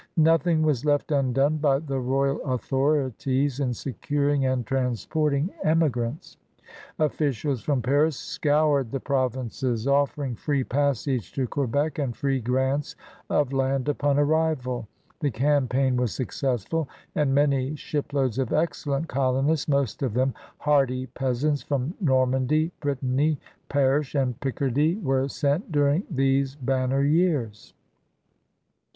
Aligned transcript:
Nothing 0.17 0.63
was 0.63 0.83
left 0.83 1.11
undone 1.11 1.57
by 1.57 1.77
the 1.77 1.99
royal 1.99 2.41
authorities 2.43 3.59
in 3.59 3.71
securing 3.71 4.47
and 4.47 4.65
transport 4.65 5.35
ing 5.35 5.51
emigrants. 5.63 6.37
Officials 6.97 7.61
from 7.61 7.83
Paris 7.83 8.17
scoured 8.17 8.89
the 8.89 8.99
provinces, 8.99 9.85
offering 9.85 10.33
free 10.35 10.63
passage 10.63 11.31
to 11.33 11.45
Quebec 11.45 11.99
and 11.99 12.17
free 12.17 12.39
grants 12.39 12.95
of 13.29 13.53
land 13.53 13.87
upon 13.87 14.17
arrival. 14.17 14.87
The 15.19 15.29
cam 15.29 15.67
paign 15.67 15.97
was 15.97 16.15
successful, 16.15 16.89
and 17.13 17.35
many 17.35 17.75
shiploads 17.75 18.39
of 18.39 18.51
excellent 18.51 19.07
colonists, 19.07 19.67
most 19.67 20.01
of 20.01 20.15
them 20.15 20.33
hardy 20.57 21.05
peasants 21.05 21.61
from 21.61 21.93
Normandy, 22.01 22.71
Brittany, 22.79 23.37
Perche, 23.69 24.15
and 24.15 24.39
Picardy, 24.39 24.95
were 24.95 25.27
sent 25.27 25.71
during 25.71 26.05
these 26.09 26.55
banner 26.55 27.03
years. 27.03 27.75